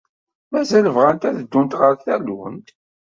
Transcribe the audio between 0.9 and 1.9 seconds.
bɣant ad ddunt